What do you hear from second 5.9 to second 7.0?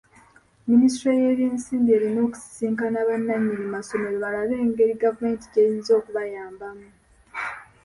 okubayambamu.